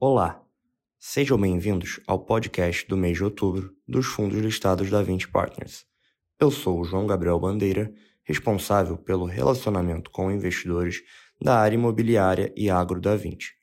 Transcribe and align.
Olá, 0.00 0.40
sejam 0.96 1.36
bem-vindos 1.36 1.98
ao 2.06 2.20
podcast 2.20 2.86
do 2.86 2.96
mês 2.96 3.16
de 3.16 3.24
outubro 3.24 3.74
dos 3.84 4.06
fundos 4.06 4.38
listados 4.38 4.88
da 4.88 5.02
20 5.02 5.26
Partners. 5.26 5.84
Eu 6.38 6.52
sou 6.52 6.78
o 6.78 6.84
João 6.84 7.04
Gabriel 7.04 7.40
Bandeira, 7.40 7.92
responsável 8.22 8.96
pelo 8.96 9.24
relacionamento 9.24 10.08
com 10.12 10.30
investidores 10.30 11.02
da 11.42 11.58
área 11.58 11.74
imobiliária 11.74 12.52
e 12.56 12.70
agro 12.70 13.00
da 13.00 13.16
20. 13.16 13.56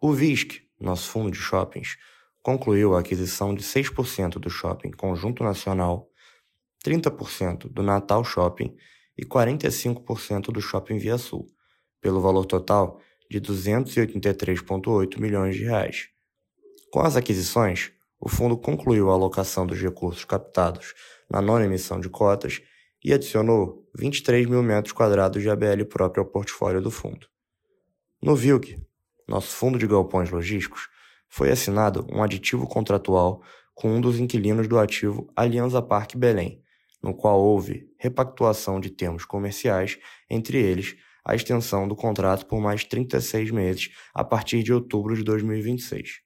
O 0.00 0.12
VISC, 0.12 0.62
nosso 0.78 1.10
fundo 1.10 1.32
de 1.32 1.38
shoppings, 1.38 1.96
concluiu 2.40 2.94
a 2.94 3.00
aquisição 3.00 3.52
de 3.52 3.64
6% 3.64 4.34
do 4.38 4.48
shopping 4.48 4.92
Conjunto 4.92 5.42
Nacional, 5.42 6.08
30% 6.84 7.68
do 7.68 7.82
Natal 7.82 8.22
Shopping 8.22 8.76
e 9.18 9.24
45% 9.24 10.52
do 10.52 10.60
Shopping 10.60 10.98
Via 10.98 11.18
Sul, 11.18 11.48
pelo 12.00 12.20
valor 12.20 12.46
total 12.46 13.00
de 13.30 13.40
283,8 13.40 15.20
milhões 15.20 15.56
de 15.56 15.64
reais. 15.64 16.08
Com 16.90 17.00
as 17.00 17.16
aquisições, 17.16 17.92
o 18.18 18.28
fundo 18.28 18.56
concluiu 18.56 19.10
a 19.10 19.14
alocação 19.14 19.66
dos 19.66 19.80
recursos 19.80 20.24
captados 20.24 20.94
na 21.30 21.40
nona 21.42 21.64
emissão 21.64 22.00
de 22.00 22.08
cotas 22.08 22.62
e 23.04 23.12
adicionou 23.12 23.88
23 23.96 24.46
mil 24.46 24.62
metros 24.62 24.92
quadrados 24.92 25.42
de 25.42 25.50
ABL 25.50 25.84
próprio 25.88 26.22
ao 26.22 26.30
portfólio 26.30 26.80
do 26.80 26.90
fundo. 26.90 27.26
No 28.22 28.34
VILG, 28.34 28.78
nosso 29.28 29.54
fundo 29.54 29.78
de 29.78 29.86
galpões 29.86 30.30
logísticos, 30.30 30.88
foi 31.28 31.50
assinado 31.50 32.06
um 32.10 32.22
aditivo 32.22 32.66
contratual 32.66 33.42
com 33.74 33.90
um 33.90 34.00
dos 34.00 34.18
inquilinos 34.18 34.66
do 34.66 34.78
ativo 34.78 35.30
Aliança 35.36 35.82
Parque 35.82 36.16
Belém, 36.16 36.62
no 37.02 37.14
qual 37.14 37.38
houve 37.40 37.88
repactuação 37.98 38.80
de 38.80 38.90
termos 38.90 39.24
comerciais, 39.24 39.98
entre 40.30 40.58
eles 40.58 40.96
a 41.26 41.34
extensão 41.34 41.88
do 41.88 41.96
contrato 41.96 42.46
por 42.46 42.60
mais 42.60 42.84
36 42.84 43.50
meses 43.50 43.90
a 44.14 44.22
partir 44.22 44.62
de 44.62 44.72
outubro 44.72 45.16
de 45.16 45.24
2026. 45.24 46.20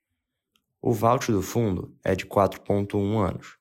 O 0.82 0.92
vault 0.92 1.32
do 1.32 1.40
fundo 1.40 1.96
é 2.04 2.14
de 2.14 2.26
4,1 2.26 3.18
anos. 3.18 3.56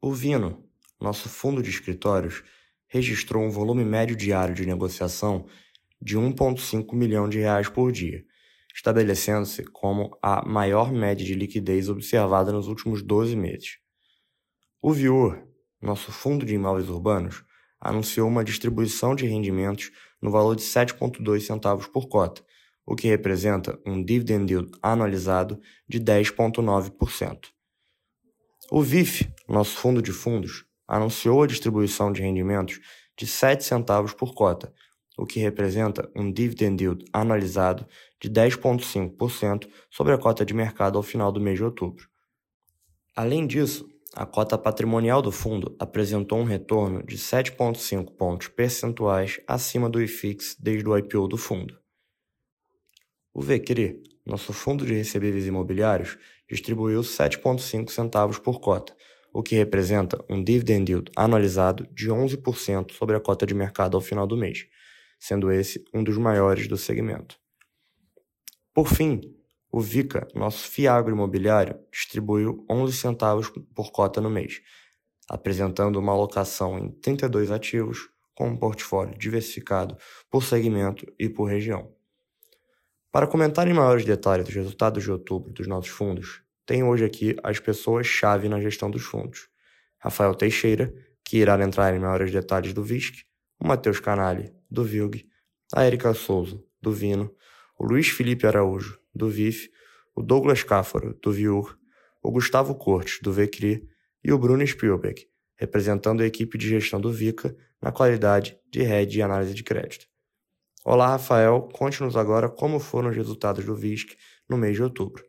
O 0.00 0.14
Vino, 0.14 0.66
nosso 0.98 1.28
fundo 1.28 1.62
de 1.62 1.68
escritórios, 1.68 2.42
registrou 2.88 3.44
um 3.44 3.50
volume 3.50 3.84
médio 3.84 4.16
diário 4.16 4.54
de 4.54 4.64
negociação 4.64 5.46
de 6.00 6.16
1,5 6.16 6.94
milhão 6.94 7.28
de 7.28 7.38
reais 7.38 7.68
por 7.68 7.92
dia, 7.92 8.24
estabelecendo-se 8.74 9.62
como 9.64 10.16
a 10.22 10.42
maior 10.48 10.90
média 10.90 11.24
de 11.24 11.34
liquidez 11.34 11.90
observada 11.90 12.50
nos 12.50 12.66
últimos 12.66 13.02
12 13.02 13.36
meses. 13.36 13.78
O 14.80 14.90
Viur, 14.90 15.46
nosso 15.82 16.10
fundo 16.10 16.46
de 16.46 16.54
imóveis 16.54 16.88
urbanos, 16.88 17.44
anunciou 17.80 18.28
uma 18.28 18.44
distribuição 18.44 19.14
de 19.14 19.26
rendimentos 19.26 19.90
no 20.20 20.30
valor 20.30 20.54
de 20.54 20.62
7,2 20.62 21.40
centavos 21.40 21.86
por 21.86 22.08
cota, 22.08 22.42
o 22.84 22.94
que 22.94 23.08
representa 23.08 23.78
um 23.86 24.02
dividend 24.04 24.52
yield 24.52 24.72
anualizado 24.82 25.60
de 25.88 26.00
10,9%. 26.00 27.48
O 28.70 28.82
VIF, 28.82 29.28
nosso 29.48 29.76
fundo 29.76 30.02
de 30.02 30.12
fundos, 30.12 30.64
anunciou 30.86 31.42
a 31.42 31.46
distribuição 31.46 32.12
de 32.12 32.20
rendimentos 32.20 32.80
de 33.16 33.26
7 33.26 33.64
centavos 33.64 34.12
por 34.12 34.34
cota, 34.34 34.72
o 35.16 35.26
que 35.26 35.38
representa 35.38 36.10
um 36.16 36.32
dividend 36.32 36.82
yield 36.82 37.04
anualizado 37.12 37.86
de 38.20 38.30
10,5% 38.30 39.68
sobre 39.90 40.12
a 40.12 40.18
cota 40.18 40.44
de 40.44 40.54
mercado 40.54 40.96
ao 40.96 41.02
final 41.02 41.30
do 41.30 41.40
mês 41.40 41.58
de 41.58 41.64
outubro. 41.64 42.08
Além 43.14 43.46
disso, 43.46 43.88
a 44.14 44.26
cota 44.26 44.58
patrimonial 44.58 45.22
do 45.22 45.30
fundo 45.30 45.76
apresentou 45.78 46.38
um 46.40 46.44
retorno 46.44 47.02
de 47.04 47.16
7,5 47.16 48.10
pontos 48.16 48.48
percentuais 48.48 49.40
acima 49.46 49.88
do 49.88 50.02
IFIX 50.02 50.56
desde 50.58 50.88
o 50.88 50.98
IPO 50.98 51.28
do 51.28 51.36
fundo. 51.36 51.78
O 53.32 53.40
VCRI, 53.40 54.02
nosso 54.26 54.52
fundo 54.52 54.84
de 54.84 54.94
recebíveis 54.94 55.46
imobiliários, 55.46 56.18
distribuiu 56.50 57.02
7,5 57.02 57.90
centavos 57.90 58.38
por 58.38 58.60
cota, 58.60 58.96
o 59.32 59.44
que 59.44 59.54
representa 59.54 60.22
um 60.28 60.42
dividend 60.42 60.90
yield 60.90 61.12
anualizado 61.14 61.86
de 61.92 62.08
11% 62.08 62.92
sobre 62.92 63.14
a 63.14 63.20
cota 63.20 63.46
de 63.46 63.54
mercado 63.54 63.96
ao 63.96 64.00
final 64.00 64.26
do 64.26 64.36
mês, 64.36 64.66
sendo 65.20 65.52
esse 65.52 65.84
um 65.94 66.02
dos 66.02 66.18
maiores 66.18 66.66
do 66.66 66.76
segmento. 66.76 67.38
Por 68.74 68.88
fim, 68.88 69.20
o 69.72 69.80
VICA, 69.80 70.26
nosso 70.34 70.68
Fiagro 70.68 71.12
Imobiliário, 71.12 71.78
distribuiu 71.92 72.64
11 72.68 72.92
centavos 72.92 73.52
por 73.74 73.92
cota 73.92 74.20
no 74.20 74.28
mês, 74.28 74.60
apresentando 75.28 75.98
uma 75.98 76.12
alocação 76.12 76.78
em 76.78 76.90
32 76.90 77.50
ativos 77.50 78.08
com 78.34 78.48
um 78.48 78.56
portfólio 78.56 79.16
diversificado 79.16 79.96
por 80.28 80.42
segmento 80.42 81.06
e 81.18 81.28
por 81.28 81.44
região. 81.44 81.92
Para 83.12 83.26
comentar 83.26 83.68
em 83.68 83.74
maiores 83.74 84.04
detalhes 84.04 84.48
os 84.48 84.54
resultados 84.54 85.04
de 85.04 85.10
outubro 85.10 85.52
dos 85.52 85.66
nossos 85.66 85.90
fundos, 85.90 86.42
tenho 86.64 86.88
hoje 86.88 87.04
aqui 87.04 87.36
as 87.42 87.58
pessoas-chave 87.58 88.48
na 88.48 88.60
gestão 88.60 88.90
dos 88.90 89.02
fundos. 89.02 89.48
Rafael 89.98 90.34
Teixeira, 90.34 90.92
que 91.24 91.38
irá 91.38 91.60
entrar 91.62 91.94
em 91.94 91.98
maiores 91.98 92.32
detalhes 92.32 92.72
do 92.72 92.82
VISC, 92.82 93.24
o 93.58 93.66
Matheus 93.66 94.00
Canali, 94.00 94.52
do 94.70 94.84
VILG, 94.84 95.28
a 95.74 95.84
Erika 95.86 96.14
Souza, 96.14 96.62
do 96.80 96.92
Vino, 96.92 97.34
o 97.80 97.86
Luiz 97.86 98.08
Felipe 98.08 98.46
Araújo, 98.46 99.00
do 99.14 99.30
VIF, 99.30 99.70
o 100.14 100.22
Douglas 100.22 100.62
Cáfaro, 100.62 101.18
do 101.22 101.32
VIUR, 101.32 101.78
o 102.22 102.30
Gustavo 102.30 102.74
Cortes, 102.74 103.20
do 103.22 103.32
VCRI 103.32 103.88
e 104.22 104.30
o 104.30 104.38
Bruno 104.38 104.66
Spielberg, 104.66 105.26
representando 105.56 106.20
a 106.20 106.26
equipe 106.26 106.58
de 106.58 106.68
gestão 106.68 107.00
do 107.00 107.10
VICA 107.10 107.56
na 107.80 107.90
qualidade 107.90 108.58
de 108.70 108.82
Head 108.82 109.10
de 109.10 109.22
Análise 109.22 109.54
de 109.54 109.64
Crédito. 109.64 110.06
Olá, 110.84 111.08
Rafael. 111.08 111.70
Conte-nos 111.72 112.16
agora 112.16 112.50
como 112.50 112.78
foram 112.78 113.08
os 113.08 113.16
resultados 113.16 113.64
do 113.64 113.74
VISC 113.74 114.14
no 114.46 114.58
mês 114.58 114.76
de 114.76 114.82
outubro. 114.82 115.24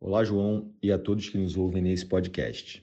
Olá, 0.00 0.24
João, 0.24 0.74
e 0.82 0.90
a 0.90 0.98
todos 0.98 1.28
que 1.28 1.36
nos 1.36 1.58
ouvem 1.58 1.82
nesse 1.82 2.06
podcast. 2.06 2.82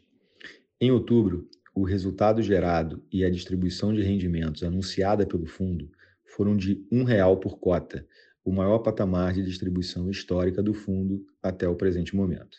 Em 0.79 0.91
outubro, 0.91 1.49
o 1.73 1.83
resultado 1.83 2.43
gerado 2.43 3.03
e 3.11 3.25
a 3.25 3.31
distribuição 3.31 3.91
de 3.91 4.03
rendimentos 4.03 4.61
anunciada 4.61 5.25
pelo 5.25 5.47
fundo 5.47 5.89
foram 6.35 6.55
de 6.55 6.73
R$ 6.91 7.05
1,00 7.05 7.39
por 7.39 7.57
cota, 7.57 8.07
o 8.43 8.51
maior 8.51 8.79
patamar 8.79 9.33
de 9.33 9.43
distribuição 9.43 10.09
histórica 10.09 10.61
do 10.61 10.73
fundo 10.73 11.25
até 11.41 11.67
o 11.67 11.75
presente 11.75 12.15
momento. 12.15 12.57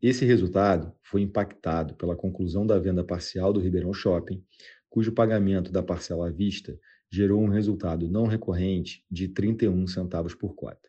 Esse 0.00 0.24
resultado 0.24 0.92
foi 1.02 1.20
impactado 1.22 1.94
pela 1.94 2.16
conclusão 2.16 2.66
da 2.66 2.78
venda 2.78 3.04
parcial 3.04 3.52
do 3.52 3.60
Ribeirão 3.60 3.92
Shopping, 3.92 4.42
cujo 4.90 5.12
pagamento 5.12 5.70
da 5.70 5.82
parcela 5.82 6.28
à 6.28 6.30
vista 6.30 6.78
gerou 7.10 7.42
um 7.42 7.48
resultado 7.48 8.08
não 8.08 8.26
recorrente 8.26 9.04
de 9.10 9.28
31 9.28 9.86
centavos 9.86 10.34
por 10.34 10.54
cota. 10.54 10.88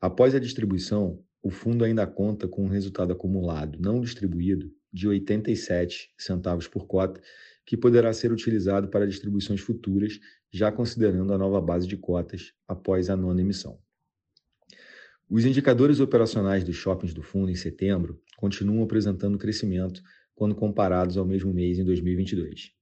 Após 0.00 0.34
a 0.34 0.40
distribuição, 0.40 1.22
o 1.42 1.50
fundo 1.50 1.84
ainda 1.84 2.06
conta 2.06 2.48
com 2.48 2.64
um 2.64 2.68
resultado 2.68 3.12
acumulado 3.12 3.78
não 3.78 4.00
distribuído 4.00 4.72
de 4.92 5.06
87 5.06 6.12
centavos 6.18 6.66
por 6.66 6.86
cota, 6.86 7.20
que 7.64 7.76
poderá 7.76 8.12
ser 8.12 8.32
utilizado 8.32 8.88
para 8.88 9.06
distribuições 9.06 9.60
futuras, 9.60 10.18
já 10.52 10.70
considerando 10.70 11.32
a 11.32 11.38
nova 11.38 11.60
base 11.60 11.86
de 11.86 11.96
cotas 11.96 12.52
após 12.68 13.08
a 13.08 13.16
nona 13.16 13.40
emissão. 13.40 13.78
Os 15.28 15.44
indicadores 15.44 16.00
operacionais 16.00 16.62
dos 16.62 16.76
shoppings 16.76 17.14
do 17.14 17.22
fundo 17.22 17.50
em 17.50 17.54
setembro 17.54 18.20
continuam 18.36 18.84
apresentando 18.84 19.38
crescimento 19.38 20.02
quando 20.34 20.54
comparados 20.54 21.16
ao 21.16 21.24
mesmo 21.24 21.52
mês 21.52 21.78
em 21.78 21.84
2022. 21.84 22.72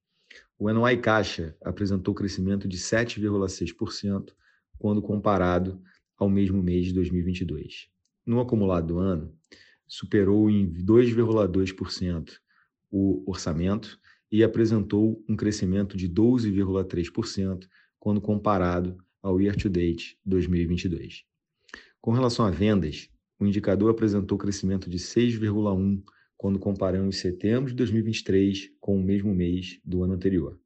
O 0.59 0.72
NOI 0.72 0.97
Caixa 0.97 1.56
apresentou 1.62 2.14
crescimento 2.14 2.66
de 2.66 2.76
7,6% 2.76 4.32
quando 4.78 5.00
comparado 5.00 5.81
ao 6.16 6.28
mesmo 6.28 6.62
mês 6.62 6.87
de 6.87 6.94
2022. 6.94 7.88
No 8.26 8.41
acumulado 8.41 8.88
do 8.88 8.99
ano, 8.99 9.37
superou 9.87 10.49
em 10.50 10.72
2,2% 10.72 12.32
o 12.90 13.23
orçamento 13.31 13.99
e 14.32 14.43
apresentou 14.43 15.23
um 15.29 15.37
crescimento 15.37 15.94
de 15.94 16.08
12,3% 16.08 17.69
quando 18.00 18.19
comparado 18.19 18.96
ao 19.23 19.38
year-to-date 19.38 20.19
2022. 20.25 21.25
Com 22.00 22.12
relação 22.12 22.46
a 22.46 22.50
vendas, 22.50 23.11
o 23.38 23.46
indicador 23.46 23.90
apresentou 23.90 24.38
crescimento 24.38 24.88
de 24.88 24.99
6,1% 24.99 26.02
quando 26.38 26.58
comparamos 26.58 27.19
setembro 27.19 27.70
de 27.70 27.76
2023 27.76 28.73
com 28.81 28.99
o 28.99 29.02
mesmo 29.02 29.32
mês 29.32 29.79
do 29.84 30.02
ano 30.02 30.14
anterior. 30.14 30.58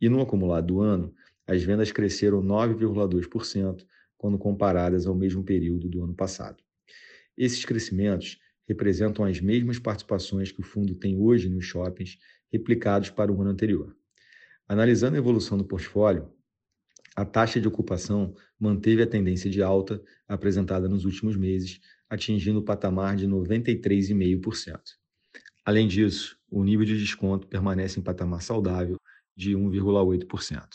E 0.00 0.08
no 0.08 0.20
acumulado 0.20 0.66
do 0.66 0.80
ano, 0.80 1.12
as 1.46 1.62
vendas 1.62 1.90
cresceram 1.90 2.42
9,2% 2.42 3.84
quando 4.16 4.38
comparadas 4.38 5.06
ao 5.06 5.14
mesmo 5.14 5.42
período 5.42 5.88
do 5.88 6.04
ano 6.04 6.14
passado. 6.14 6.62
Esses 7.36 7.64
crescimentos 7.64 8.38
representam 8.68 9.24
as 9.24 9.40
mesmas 9.40 9.78
participações 9.78 10.52
que 10.52 10.60
o 10.60 10.64
fundo 10.64 10.94
tem 10.94 11.18
hoje 11.18 11.48
nos 11.48 11.64
shoppings 11.64 12.16
replicados 12.54 13.10
para 13.10 13.32
o 13.32 13.40
ano 13.40 13.50
anterior. 13.50 13.96
Analisando 14.68 15.16
a 15.16 15.18
evolução 15.18 15.58
do 15.58 15.64
portfólio, 15.64 16.32
a 17.16 17.24
taxa 17.24 17.60
de 17.60 17.68
ocupação 17.68 18.34
manteve 18.58 19.02
a 19.02 19.06
tendência 19.06 19.50
de 19.50 19.62
alta 19.62 20.02
apresentada 20.26 20.88
nos 20.88 21.04
últimos 21.04 21.36
meses, 21.36 21.80
atingindo 22.08 22.60
o 22.60 22.62
patamar 22.62 23.16
de 23.16 23.26
93,5%. 23.26 24.80
Além 25.64 25.88
disso, 25.88 26.38
o 26.50 26.62
nível 26.62 26.84
de 26.84 26.98
desconto 26.98 27.46
permanece 27.46 27.98
em 27.98 28.02
patamar 28.02 28.42
saudável 28.42 28.96
de 29.36 29.56
1,8%. 29.56 30.66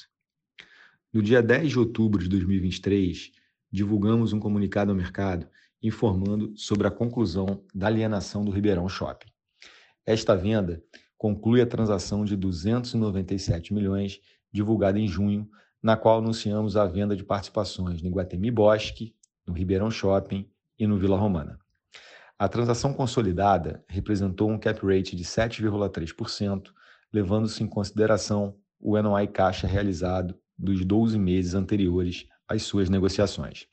No 1.13 1.21
dia 1.21 1.41
10 1.41 1.71
de 1.71 1.79
outubro 1.79 2.21
de 2.21 2.29
2023, 2.29 3.31
divulgamos 3.71 4.33
um 4.33 4.39
comunicado 4.39 4.91
ao 4.91 4.97
mercado 4.97 5.47
informando 5.81 6.53
sobre 6.57 6.87
a 6.87 6.91
conclusão 6.91 7.63
da 7.73 7.87
alienação 7.87 8.43
do 8.43 8.51
Ribeirão 8.51 8.89
Shopping. 8.89 9.29
Esta 10.05 10.35
venda 10.35 10.83
conclui 11.19 11.61
a 11.61 11.67
transação 11.67 12.23
de 12.23 12.37
297 12.37 13.73
milhões 13.73 14.21
divulgada 14.49 14.97
em 14.97 15.05
junho, 15.05 15.47
na 15.83 15.97
qual 15.97 16.19
anunciamos 16.19 16.77
a 16.77 16.85
venda 16.85 17.13
de 17.13 17.25
participações 17.25 18.01
no 18.01 18.09
Guatemi 18.09 18.49
Bosque, 18.49 19.13
no 19.45 19.53
Ribeirão 19.53 19.91
Shopping 19.91 20.49
e 20.79 20.87
no 20.87 20.97
Vila 20.97 21.17
Romana. 21.17 21.59
A 22.37 22.47
transação 22.47 22.93
consolidada 22.93 23.83
representou 23.89 24.49
um 24.49 24.57
cap 24.57 24.79
rate 24.85 25.13
de 25.13 25.25
7,3%, 25.25 26.71
levando-se 27.11 27.61
em 27.61 27.67
consideração 27.67 28.55
o 28.79 28.99
NOI 28.99 29.27
caixa 29.27 29.67
realizado 29.67 30.39
dos 30.57 30.85
12 30.85 31.19
meses 31.19 31.53
anteriores 31.53 32.27
às 32.47 32.63
suas 32.63 32.89
negociações. 32.89 33.67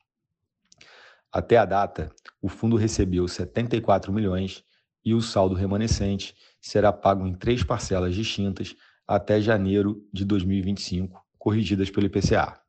Até 1.31 1.59
a 1.59 1.65
data, 1.65 2.11
o 2.43 2.49
fundo 2.49 2.77
recebeu 2.77 3.29
74 3.29 4.13
milhões 4.13 4.65
e 5.05 5.15
o 5.15 5.23
saldo 5.23 5.55
remanescente 5.55 6.35
será 6.61 6.93
pago 6.93 7.27
em 7.27 7.35
três 7.35 7.63
parcelas 7.63 8.15
distintas 8.15 8.75
até 9.07 9.41
janeiro 9.41 10.03
de 10.13 10.25
2025, 10.25 11.25
corrigidas 11.39 11.91
pelo 11.91 12.07
IPCA. 12.07 12.61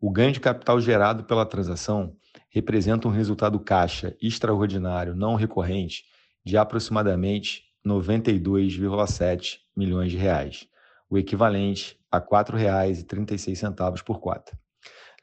O 0.00 0.10
ganho 0.10 0.32
de 0.32 0.40
capital 0.40 0.80
gerado 0.80 1.24
pela 1.24 1.46
transação 1.46 2.16
representa 2.50 3.06
um 3.06 3.12
resultado 3.12 3.60
caixa 3.60 4.16
extraordinário 4.20 5.14
não 5.14 5.36
recorrente 5.36 6.04
de 6.44 6.56
aproximadamente 6.56 7.64
92,7 7.86 9.58
milhões 9.76 10.10
de 10.10 10.16
reais, 10.16 10.66
o 11.08 11.16
equivalente 11.16 11.98
a 12.10 12.18
R$ 12.18 12.24
4,36 12.24 14.02
por 14.02 14.18
cota, 14.18 14.58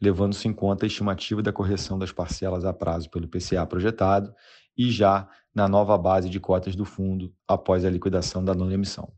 levando-se 0.01 0.47
em 0.47 0.53
conta 0.53 0.85
a 0.85 0.87
estimativa 0.87 1.41
da 1.41 1.51
correção 1.51 1.99
das 1.99 2.11
parcelas 2.11 2.65
a 2.65 2.73
prazo 2.73 3.09
pelo 3.09 3.27
PCA 3.27 3.65
projetado 3.65 4.33
e 4.77 4.89
já 4.89 5.27
na 5.53 5.67
nova 5.67 5.97
base 5.97 6.29
de 6.29 6.39
cotas 6.39 6.75
do 6.75 6.85
fundo 6.85 7.33
após 7.47 7.83
a 7.83 7.89
liquidação 7.89 8.43
da 8.43 8.53
nona 8.53 8.73
emissão. 8.73 9.11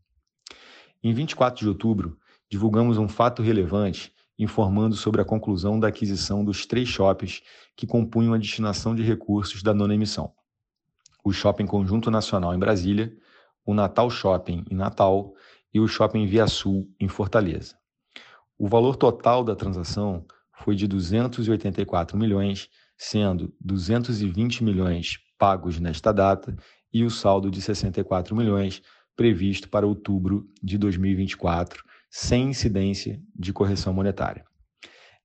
Em 1.03 1.13
24 1.13 1.59
de 1.59 1.67
outubro, 1.67 2.17
divulgamos 2.49 2.97
um 2.97 3.07
fato 3.07 3.41
relevante 3.41 4.13
informando 4.37 4.95
sobre 4.95 5.21
a 5.21 5.25
conclusão 5.25 5.79
da 5.79 5.87
aquisição 5.87 6.43
dos 6.43 6.65
três 6.65 6.87
shoppings 6.87 7.41
que 7.75 7.85
compunham 7.85 8.33
a 8.33 8.37
destinação 8.37 8.95
de 8.95 9.03
recursos 9.03 9.61
da 9.61 9.73
nona 9.73 9.93
emissão. 9.93 10.33
O 11.23 11.31
Shopping 11.31 11.67
Conjunto 11.67 12.09
Nacional 12.09 12.53
em 12.53 12.59
Brasília, 12.59 13.15
o 13.63 13.73
Natal 13.73 14.09
Shopping 14.09 14.65
em 14.71 14.75
Natal 14.75 15.33
e 15.71 15.79
o 15.79 15.87
Shopping 15.87 16.25
Via 16.25 16.47
Sul 16.47 16.89
em 16.99 17.07
Fortaleza. 17.07 17.75
O 18.57 18.67
valor 18.67 18.95
total 18.95 19.43
da 19.43 19.55
transação 19.55 20.25
foi 20.63 20.75
de 20.75 20.87
284 20.87 22.17
milhões, 22.17 22.69
sendo 22.97 23.53
220 23.59 24.63
milhões 24.63 25.19
pagos 25.37 25.79
nesta 25.79 26.11
data 26.11 26.55
e 26.93 27.03
o 27.03 27.09
saldo 27.09 27.49
de 27.49 27.61
64 27.61 28.35
milhões 28.35 28.81
previsto 29.15 29.69
para 29.69 29.87
outubro 29.87 30.47
de 30.61 30.77
2024, 30.77 31.83
sem 32.09 32.49
incidência 32.49 33.21
de 33.35 33.51
correção 33.51 33.93
monetária. 33.93 34.45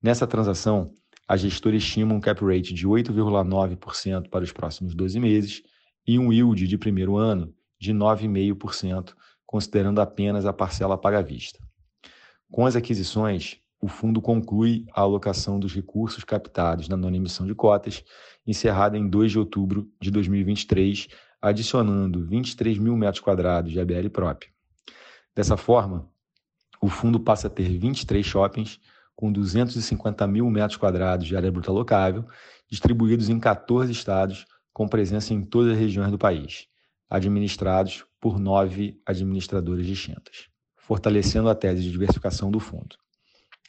Nessa 0.02 0.26
transação, 0.26 0.94
a 1.28 1.36
gestora 1.36 1.76
estima 1.76 2.14
um 2.14 2.20
cap 2.20 2.44
rate 2.44 2.72
de 2.72 2.86
8,9% 2.86 4.28
para 4.28 4.44
os 4.44 4.52
próximos 4.52 4.94
12 4.94 5.18
meses 5.18 5.62
e 6.06 6.18
um 6.18 6.32
yield 6.32 6.66
de 6.66 6.78
primeiro 6.78 7.16
ano 7.16 7.52
de 7.78 7.92
9,5%, 7.92 9.12
considerando 9.44 10.00
apenas 10.00 10.46
a 10.46 10.52
parcela 10.52 10.96
paga 10.96 11.18
à 11.18 11.22
vista. 11.22 11.58
Com 12.50 12.64
as 12.64 12.76
aquisições, 12.76 13.58
o 13.80 13.88
fundo 13.88 14.20
conclui 14.20 14.86
a 14.94 15.02
alocação 15.02 15.60
dos 15.60 15.74
recursos 15.74 16.24
captados 16.24 16.88
na 16.88 16.96
nona 16.96 17.16
emissão 17.16 17.46
de 17.46 17.54
cotas, 17.54 18.02
encerrada 18.46 18.96
em 18.96 19.08
2 19.08 19.32
de 19.32 19.38
outubro 19.38 19.90
de 20.00 20.10
2023, 20.10 21.08
adicionando 21.40 22.24
23 22.24 22.78
mil 22.78 22.96
metros 22.96 23.20
quadrados 23.20 23.72
de 23.72 23.80
ABL 23.80 24.08
própria. 24.10 24.50
Dessa 25.34 25.56
forma, 25.56 26.08
o 26.80 26.88
fundo 26.88 27.20
passa 27.20 27.48
a 27.48 27.50
ter 27.50 27.68
23 27.78 28.24
shoppings 28.24 28.80
com 29.14 29.30
250 29.30 30.26
mil 30.26 30.48
metros 30.50 30.76
quadrados 30.76 31.26
de 31.26 31.36
área 31.36 31.50
bruta 31.50 31.72
locável, 31.72 32.26
distribuídos 32.68 33.28
em 33.28 33.38
14 33.38 33.90
estados, 33.92 34.46
com 34.72 34.88
presença 34.88 35.32
em 35.32 35.42
todas 35.42 35.72
as 35.72 35.78
regiões 35.78 36.10
do 36.10 36.18
país, 36.18 36.66
administrados 37.08 38.04
por 38.20 38.38
nove 38.38 39.00
administradoras 39.06 39.86
distintas, 39.86 40.48
fortalecendo 40.76 41.48
a 41.48 41.54
tese 41.54 41.82
de 41.82 41.90
diversificação 41.90 42.50
do 42.50 42.60
fundo. 42.60 42.96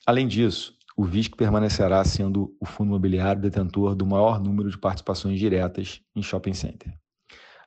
Além 0.07 0.25
disso, 0.25 0.74
o 0.95 1.04
VISC 1.04 1.36
permanecerá 1.36 2.01
sendo 2.06 2.56
o 2.62 2.65
fundo 2.65 2.92
imobiliário 2.92 3.42
detentor 3.42 3.94
do 3.94 4.06
maior 4.06 4.39
número 4.39 4.69
de 4.69 4.77
participações 4.77 5.38
diretas 5.38 6.01
em 6.15 6.24
shopping 6.24 6.54
center. 6.54 6.98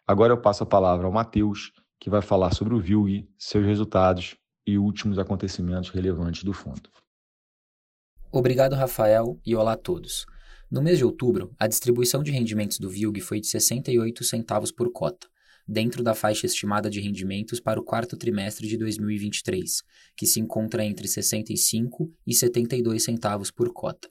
Agora 0.06 0.32
eu 0.32 0.40
passo 0.40 0.62
a 0.62 0.66
palavra 0.66 1.06
ao 1.06 1.12
Matheus, 1.12 1.70
que 2.00 2.08
vai 2.08 2.22
falar 2.22 2.54
sobre 2.54 2.74
o 2.74 2.80
VILG, 2.80 3.28
seus 3.38 3.66
resultados 3.66 4.38
e 4.66 4.78
últimos 4.78 5.18
acontecimentos 5.18 5.90
relevantes 5.90 6.42
do 6.42 6.54
fundo. 6.54 6.88
Obrigado, 8.32 8.74
Rafael, 8.74 9.38
e 9.44 9.54
olá 9.54 9.74
a 9.74 9.76
todos. 9.76 10.24
No 10.70 10.80
mês 10.80 10.96
de 10.96 11.04
outubro, 11.04 11.54
a 11.58 11.66
distribuição 11.66 12.22
de 12.22 12.30
rendimentos 12.30 12.78
do 12.78 12.88
VILG 12.88 13.20
foi 13.20 13.38
de 13.38 13.48
68 13.48 14.24
centavos 14.24 14.72
por 14.72 14.90
cota, 14.90 15.28
dentro 15.66 16.02
da 16.02 16.14
faixa 16.14 16.46
estimada 16.46 16.90
de 16.90 17.00
rendimentos 17.00 17.60
para 17.60 17.78
o 17.78 17.84
quarto 17.84 18.16
trimestre 18.16 18.66
de 18.66 18.76
2023, 18.76 19.82
que 20.16 20.26
se 20.26 20.40
encontra 20.40 20.84
entre 20.84 21.06
65 21.06 22.12
e 22.26 22.34
72 22.34 23.02
centavos 23.02 23.50
por 23.50 23.72
cota. 23.72 24.08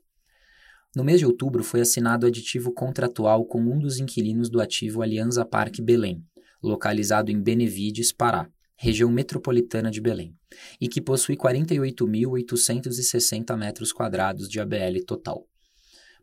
No 0.96 1.04
mês 1.04 1.20
de 1.20 1.26
outubro 1.26 1.64
foi 1.64 1.82
assinado 1.82 2.26
aditivo 2.26 2.74
contratual 2.74 3.46
com 3.46 3.62
um 3.62 3.78
dos 3.78 4.00
inquilinos 4.00 4.50
do 4.50 4.62
ativo 4.62 5.02
Alianza 5.02 5.46
Parque 5.46 5.82
Belém, 5.82 6.24
localizado 6.64 7.32
em 7.32 7.42
Benevides, 7.42 8.12
Pará, 8.12 8.48
região 8.76 9.12
metropolitana 9.12 9.92
de 9.92 10.00
Belém, 10.00 10.36
e 10.80 10.88
que 10.88 11.02
possui 11.02 11.36
48.860 11.36 13.58
metros 13.58 13.92
quadrados 13.92 14.48
de 14.48 14.60
ABL 14.60 15.04
total. 15.06 15.49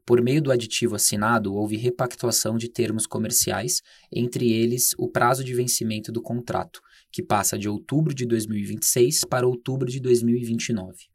Por 0.06 0.22
meio 0.22 0.40
do 0.40 0.52
aditivo 0.52 0.94
assinado, 0.94 1.52
houve 1.52 1.76
repactuação 1.76 2.56
de 2.56 2.70
termos 2.70 3.08
comerciais, 3.08 3.82
entre 4.12 4.52
eles 4.52 4.94
o 4.96 5.08
prazo 5.08 5.42
de 5.42 5.52
vencimento 5.52 6.12
do 6.12 6.22
contrato, 6.22 6.80
que 7.10 7.24
passa 7.24 7.58
de 7.58 7.68
outubro 7.68 8.14
de 8.14 8.24
2026 8.24 9.24
para 9.24 9.48
outubro 9.48 9.90
de 9.90 9.98
2029. 9.98 11.06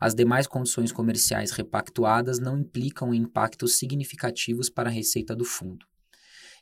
As 0.00 0.14
demais 0.14 0.46
condições 0.46 0.90
comerciais 0.90 1.50
repactuadas 1.50 2.38
não 2.38 2.58
implicam 2.58 3.12
impactos 3.12 3.78
significativos 3.78 4.70
para 4.70 4.88
a 4.88 4.92
receita 4.92 5.36
do 5.36 5.44
fundo. 5.44 5.84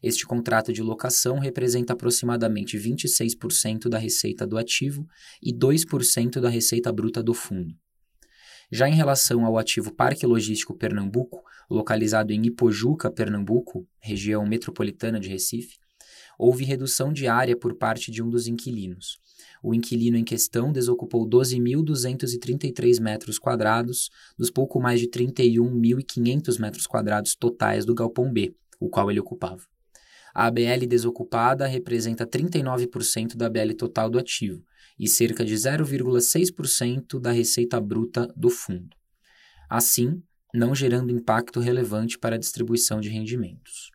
Este 0.02 0.26
contrato 0.26 0.72
de 0.72 0.82
locação 0.82 1.38
representa 1.38 1.92
aproximadamente 1.92 2.76
26% 2.76 3.88
da 3.88 3.98
receita 3.98 4.44
do 4.44 4.58
ativo 4.58 5.06
e 5.40 5.52
2% 5.56 6.40
da 6.40 6.48
receita 6.48 6.92
bruta 6.92 7.22
do 7.22 7.32
fundo. 7.32 7.72
Já 8.74 8.88
em 8.88 8.94
relação 8.94 9.44
ao 9.44 9.58
ativo 9.58 9.92
Parque 9.92 10.24
Logístico 10.24 10.74
Pernambuco, 10.74 11.44
localizado 11.68 12.32
em 12.32 12.46
Ipojuca, 12.46 13.10
Pernambuco, 13.10 13.86
região 14.00 14.46
metropolitana 14.46 15.20
de 15.20 15.28
Recife, 15.28 15.76
houve 16.38 16.64
redução 16.64 17.12
de 17.12 17.26
área 17.26 17.54
por 17.54 17.74
parte 17.74 18.10
de 18.10 18.22
um 18.22 18.30
dos 18.30 18.46
inquilinos. 18.46 19.20
O 19.62 19.74
inquilino 19.74 20.16
em 20.16 20.24
questão 20.24 20.72
desocupou 20.72 21.28
12.233 21.28 22.98
metros 22.98 23.38
quadrados 23.38 24.08
dos 24.38 24.48
pouco 24.48 24.80
mais 24.80 24.98
de 24.98 25.06
31.500 25.06 26.58
metros 26.58 26.86
quadrados 26.86 27.34
totais 27.34 27.84
do 27.84 27.94
galpão 27.94 28.32
B, 28.32 28.54
o 28.80 28.88
qual 28.88 29.10
ele 29.10 29.20
ocupava. 29.20 29.60
A 30.34 30.46
ABL 30.46 30.86
desocupada 30.88 31.66
representa 31.66 32.26
39% 32.26 33.36
da 33.36 33.48
ABL 33.48 33.74
total 33.76 34.08
do 34.08 34.18
ativo 34.18 34.64
e 35.02 35.08
cerca 35.08 35.44
de 35.44 35.52
0,6% 35.52 37.18
da 37.18 37.32
receita 37.32 37.80
bruta 37.80 38.32
do 38.36 38.48
fundo. 38.48 38.96
Assim, 39.68 40.22
não 40.54 40.76
gerando 40.76 41.10
impacto 41.10 41.58
relevante 41.58 42.16
para 42.16 42.36
a 42.36 42.38
distribuição 42.38 43.00
de 43.00 43.08
rendimentos. 43.08 43.90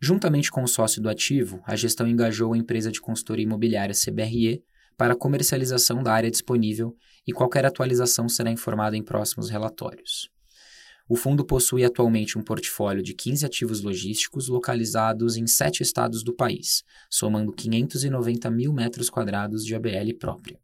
Juntamente 0.00 0.50
com 0.50 0.64
o 0.64 0.66
sócio 0.66 1.00
do 1.00 1.08
ativo, 1.08 1.62
a 1.64 1.76
gestão 1.76 2.08
engajou 2.08 2.54
a 2.54 2.58
empresa 2.58 2.90
de 2.90 3.00
consultoria 3.00 3.44
imobiliária 3.44 3.94
CBRE 3.94 4.64
para 4.96 5.12
a 5.12 5.16
comercialização 5.16 6.02
da 6.02 6.12
área 6.12 6.28
disponível 6.28 6.96
e 7.24 7.32
qualquer 7.32 7.64
atualização 7.64 8.28
será 8.28 8.50
informada 8.50 8.96
em 8.96 9.02
próximos 9.04 9.48
relatórios. 9.48 10.28
O 11.12 11.14
fundo 11.14 11.44
possui 11.44 11.84
atualmente 11.84 12.38
um 12.38 12.42
portfólio 12.42 13.02
de 13.02 13.12
15 13.12 13.44
ativos 13.44 13.82
logísticos 13.82 14.48
localizados 14.48 15.36
em 15.36 15.46
sete 15.46 15.82
estados 15.82 16.22
do 16.24 16.34
país, 16.34 16.82
somando 17.10 17.52
590 17.52 18.50
mil 18.50 18.72
metros 18.72 19.10
quadrados 19.10 19.62
de 19.62 19.74
ABL 19.74 20.14
própria. 20.18 20.58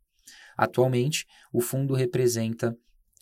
Atualmente, 0.57 1.27
o 1.53 1.61
fundo 1.61 1.93
representa 1.93 2.75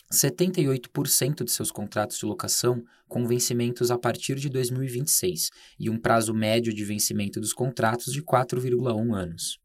78% 0.09 1.43
de 1.43 1.51
seus 1.51 1.73
contratos 1.73 2.17
de 2.17 2.27
locação 2.27 2.81
com 3.09 3.27
vencimentos 3.27 3.91
a 3.91 3.99
partir 3.99 4.37
de 4.37 4.49
2026 4.49 5.51
e 5.81 5.91
um 5.91 5.99
prazo 5.99 6.33
médio 6.33 6.73
de 6.73 6.85
vencimento 6.85 7.41
dos 7.41 7.53
contratos 7.53 8.13
de 8.13 8.23
4,1 8.23 9.17
anos. 9.17 9.59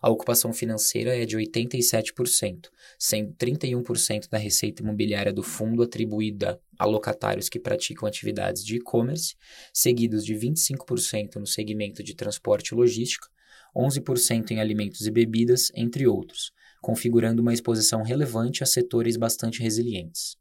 A 0.00 0.08
ocupação 0.08 0.52
financeira 0.52 1.16
é 1.16 1.24
de 1.24 1.36
87%, 1.36 2.68
sendo 2.98 3.32
31% 3.34 4.28
da 4.28 4.38
receita 4.38 4.82
imobiliária 4.82 5.32
do 5.32 5.42
fundo 5.42 5.82
atribuída 5.82 6.60
a 6.78 6.84
locatários 6.84 7.48
que 7.48 7.58
praticam 7.58 8.06
atividades 8.06 8.64
de 8.64 8.76
e-commerce, 8.76 9.34
seguidos 9.72 10.24
de 10.24 10.34
25% 10.34 11.36
no 11.36 11.46
segmento 11.46 12.02
de 12.02 12.14
transporte 12.14 12.68
e 12.68 12.74
logística, 12.76 13.28
11% 13.76 14.52
em 14.52 14.60
alimentos 14.60 15.06
e 15.06 15.10
bebidas, 15.10 15.70
entre 15.74 16.06
outros, 16.06 16.52
configurando 16.80 17.42
uma 17.42 17.52
exposição 17.52 18.02
relevante 18.02 18.62
a 18.62 18.66
setores 18.66 19.16
bastante 19.16 19.60
resilientes. 19.60 20.36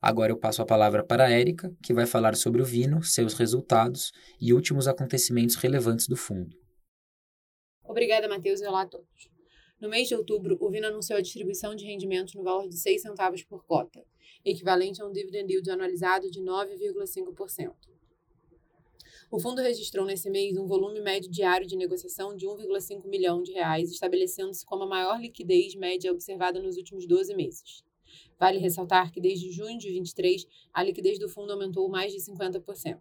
Agora 0.00 0.30
eu 0.30 0.36
passo 0.36 0.60
a 0.60 0.66
palavra 0.66 1.02
para 1.02 1.24
a 1.24 1.30
Érica, 1.30 1.74
que 1.82 1.94
vai 1.94 2.04
falar 2.04 2.36
sobre 2.36 2.60
o 2.60 2.64
Vino, 2.64 3.02
seus 3.02 3.32
resultados 3.32 4.12
e 4.38 4.52
últimos 4.52 4.86
acontecimentos 4.86 5.54
relevantes 5.54 6.06
do 6.06 6.14
fundo. 6.14 6.63
Obrigada, 7.94 8.26
Matheus, 8.26 8.60
e 8.60 8.66
olá 8.66 8.80
a 8.82 8.86
todos. 8.86 9.30
No 9.80 9.88
mês 9.88 10.08
de 10.08 10.16
outubro, 10.16 10.58
o 10.60 10.68
Vino 10.68 10.88
anunciou 10.88 11.16
a 11.16 11.22
distribuição 11.22 11.76
de 11.76 11.84
rendimentos 11.84 12.34
no 12.34 12.42
valor 12.42 12.68
de 12.68 12.76
6 12.76 13.00
centavos 13.00 13.44
por 13.44 13.64
cota, 13.64 14.04
equivalente 14.44 15.00
a 15.00 15.06
um 15.06 15.12
dividend 15.12 15.48
yield 15.48 15.70
anualizado 15.70 16.28
de 16.28 16.40
9,5%. 16.40 17.72
O 19.30 19.38
fundo 19.38 19.62
registrou 19.62 20.04
nesse 20.04 20.28
mês 20.28 20.56
um 20.56 20.66
volume 20.66 21.00
médio 21.00 21.30
diário 21.30 21.68
de 21.68 21.76
negociação 21.76 22.34
de 22.34 22.48
1,5 22.48 23.06
milhão 23.06 23.40
de 23.44 23.52
reais, 23.52 23.92
estabelecendo-se 23.92 24.66
como 24.66 24.82
a 24.82 24.88
maior 24.88 25.20
liquidez 25.20 25.76
média 25.76 26.10
observada 26.10 26.60
nos 26.60 26.76
últimos 26.76 27.06
12 27.06 27.32
meses. 27.32 27.84
Vale 28.40 28.58
ressaltar 28.58 29.12
que 29.12 29.20
desde 29.20 29.52
junho 29.52 29.78
de 29.78 29.88
23, 29.88 30.48
a 30.72 30.82
liquidez 30.82 31.16
do 31.20 31.28
fundo 31.28 31.52
aumentou 31.52 31.88
mais 31.88 32.12
de 32.12 32.18
50%. 32.18 32.98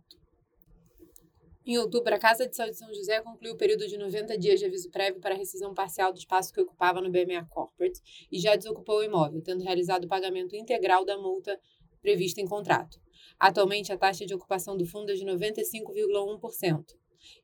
Em 1.65 1.77
outubro, 1.77 2.13
a 2.13 2.19
Casa 2.19 2.45
de 2.45 2.55
Saúde 2.55 2.73
de 2.73 2.79
São 2.79 2.93
José 2.93 3.21
concluiu 3.21 3.53
o 3.53 3.57
período 3.57 3.87
de 3.87 3.97
90 3.97 4.37
dias 4.37 4.59
de 4.59 4.65
aviso 4.65 4.89
prévio 4.91 5.21
para 5.21 5.33
rescisão 5.33 5.73
parcial 5.73 6.11
do 6.11 6.19
espaço 6.19 6.51
que 6.51 6.59
ocupava 6.59 6.99
no 6.99 7.09
BMA 7.09 7.45
Corporate 7.49 8.01
e 8.29 8.37
já 8.37 8.57
desocupou 8.57 8.97
o 8.97 9.03
imóvel, 9.03 9.41
tendo 9.41 9.63
realizado 9.63 10.03
o 10.03 10.07
pagamento 10.09 10.57
integral 10.57 11.05
da 11.05 11.17
multa 11.17 11.57
prevista 12.01 12.41
em 12.41 12.45
contrato. 12.45 12.99
Atualmente, 13.39 13.93
a 13.93 13.97
taxa 13.97 14.25
de 14.25 14.33
ocupação 14.33 14.75
do 14.75 14.85
fundo 14.85 15.11
é 15.11 15.15
de 15.15 15.25
95,1%. 15.25 16.97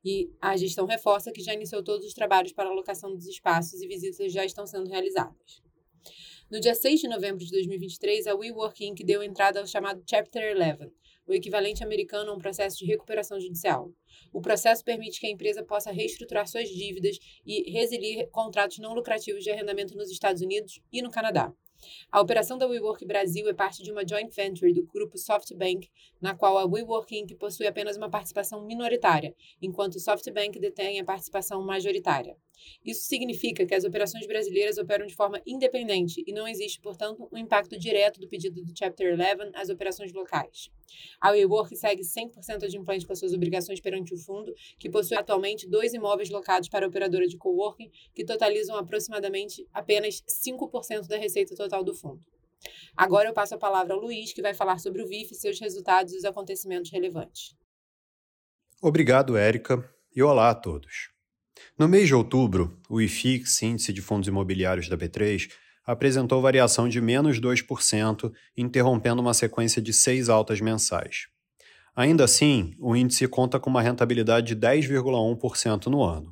E 0.03 0.29
a 0.41 0.57
gestão 0.57 0.85
reforça 0.85 1.31
que 1.31 1.41
já 1.41 1.53
iniciou 1.53 1.81
todos 1.81 2.05
os 2.05 2.13
trabalhos 2.13 2.51
para 2.51 2.67
a 2.67 2.71
alocação 2.73 3.15
dos 3.15 3.25
espaços 3.25 3.81
e 3.81 3.87
visitas 3.87 4.33
já 4.33 4.43
estão 4.43 4.65
sendo 4.67 4.89
realizadas. 4.89 5.61
No 6.51 6.59
dia 6.59 6.75
6 6.75 6.99
de 6.99 7.07
novembro 7.07 7.45
de 7.45 7.51
2023, 7.51 8.27
a 8.27 8.35
WeWork 8.35 8.83
Inc. 8.83 9.03
deu 9.03 9.23
entrada 9.23 9.59
ao 9.59 9.67
chamado 9.67 10.03
Chapter 10.09 10.57
11, 10.57 10.91
o 11.29 11.33
equivalente 11.33 11.83
americano 11.83 12.31
a 12.31 12.33
um 12.33 12.39
processo 12.39 12.77
de 12.79 12.85
recuperação 12.85 13.39
judicial. 13.39 13.93
O 14.33 14.41
processo 14.41 14.83
permite 14.83 15.19
que 15.19 15.27
a 15.27 15.29
empresa 15.29 15.63
possa 15.63 15.91
reestruturar 15.91 16.47
suas 16.47 16.67
dívidas 16.69 17.19
e 17.45 17.71
resilir 17.71 18.27
contratos 18.31 18.79
não 18.79 18.93
lucrativos 18.93 19.43
de 19.43 19.51
arrendamento 19.51 19.95
nos 19.95 20.09
Estados 20.09 20.41
Unidos 20.41 20.81
e 20.91 21.01
no 21.01 21.11
Canadá. 21.11 21.53
A 22.11 22.19
operação 22.19 22.57
da 22.57 22.67
WeWork 22.67 23.05
Brasil 23.05 23.47
é 23.47 23.53
parte 23.53 23.81
de 23.83 23.91
uma 23.91 24.05
joint 24.05 24.33
venture 24.35 24.73
do 24.73 24.83
grupo 24.83 25.17
SoftBank, 25.17 25.89
na 26.19 26.35
qual 26.35 26.57
a 26.57 26.65
WeWork 26.65 27.15
Inc. 27.15 27.35
possui 27.35 27.67
apenas 27.67 27.95
uma 27.95 28.09
participação 28.09 28.65
minoritária, 28.65 29.33
enquanto 29.61 29.95
o 29.95 29.99
SoftBank 29.99 30.59
detém 30.59 30.99
a 30.99 31.05
participação 31.05 31.63
majoritária. 31.63 32.35
Isso 32.83 33.03
significa 33.03 33.65
que 33.65 33.73
as 33.73 33.85
operações 33.85 34.27
brasileiras 34.27 34.77
operam 34.77 35.05
de 35.05 35.15
forma 35.15 35.41
independente 35.45 36.21
e 36.27 36.33
não 36.33 36.47
existe, 36.47 36.81
portanto, 36.81 37.29
um 37.31 37.37
impacto 37.37 37.79
direto 37.79 38.19
do 38.19 38.27
pedido 38.27 38.61
do 38.61 38.73
Chapter 38.77 39.13
11 39.13 39.51
às 39.55 39.69
operações 39.69 40.11
locais. 40.11 40.69
A 41.19 41.31
WeWork 41.31 41.75
segue 41.75 42.01
100% 42.01 42.63
adimplente 42.63 43.05
com 43.05 43.15
suas 43.15 43.33
obrigações 43.33 43.79
perante 43.79 44.13
o 44.13 44.17
fundo, 44.17 44.53
que 44.77 44.89
possui 44.89 45.17
atualmente 45.17 45.67
dois 45.67 45.93
imóveis 45.93 46.29
locados 46.29 46.69
para 46.69 46.85
a 46.85 46.89
operadora 46.89 47.27
de 47.27 47.37
coworking, 47.37 47.91
que 48.13 48.25
totalizam 48.25 48.75
aproximadamente 48.77 49.67
apenas 49.73 50.23
5% 50.45 51.07
da 51.07 51.17
receita 51.17 51.55
total 51.55 51.83
do 51.83 51.93
fundo. 51.93 52.21
Agora 52.95 53.29
eu 53.29 53.33
passo 53.33 53.55
a 53.55 53.57
palavra 53.57 53.93
ao 53.93 53.99
Luiz, 53.99 54.33
que 54.33 54.41
vai 54.41 54.53
falar 54.53 54.79
sobre 54.79 55.01
o 55.01 55.07
VIF, 55.07 55.33
seus 55.33 55.59
resultados 55.59 56.13
e 56.13 56.17
os 56.17 56.25
acontecimentos 56.25 56.91
relevantes. 56.91 57.55
Obrigado, 58.81 59.37
Érica, 59.37 59.89
e 60.15 60.21
olá 60.21 60.49
a 60.49 60.55
todos. 60.55 61.11
No 61.77 61.87
mês 61.87 62.07
de 62.07 62.15
outubro, 62.15 62.79
o 62.89 63.01
IFIX, 63.01 63.61
Índice 63.61 63.93
de 63.93 64.01
Fundos 64.01 64.27
Imobiliários 64.27 64.87
da 64.87 64.97
B3, 64.97 65.49
apresentou 65.89 66.39
variação 66.39 66.87
de 66.87 67.01
menos 67.01 67.41
2%, 67.41 68.31
interrompendo 68.55 69.23
uma 69.23 69.33
sequência 69.33 69.81
de 69.81 69.91
seis 69.91 70.29
altas 70.29 70.61
mensais. 70.61 71.29
Ainda 71.95 72.25
assim, 72.25 72.75
o 72.77 72.95
índice 72.95 73.27
conta 73.27 73.59
com 73.59 73.71
uma 73.71 73.81
rentabilidade 73.81 74.53
de 74.53 74.55
10,1% 74.55 75.87
no 75.87 76.03
ano. 76.03 76.31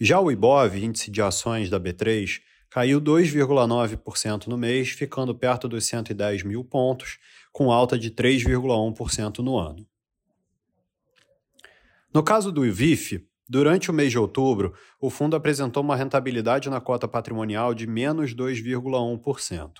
Já 0.00 0.20
o 0.20 0.30
IBOV, 0.30 0.76
índice 0.76 1.10
de 1.10 1.20
ações 1.20 1.68
da 1.68 1.80
B3, 1.80 2.38
caiu 2.70 3.00
2,9% 3.00 4.46
no 4.46 4.56
mês, 4.56 4.90
ficando 4.90 5.34
perto 5.34 5.68
dos 5.68 5.84
110 5.84 6.44
mil 6.44 6.62
pontos, 6.62 7.18
com 7.50 7.72
alta 7.72 7.98
de 7.98 8.12
3,1% 8.12 9.38
no 9.38 9.58
ano. 9.58 9.84
No 12.14 12.22
caso 12.22 12.52
do 12.52 12.64
IVIF, 12.64 13.27
Durante 13.50 13.90
o 13.90 13.94
mês 13.94 14.10
de 14.10 14.18
outubro, 14.18 14.74
o 15.00 15.08
fundo 15.08 15.34
apresentou 15.34 15.82
uma 15.82 15.96
rentabilidade 15.96 16.68
na 16.68 16.82
cota 16.82 17.08
patrimonial 17.08 17.72
de 17.72 17.86
menos 17.86 18.34
2,1%. 18.34 19.70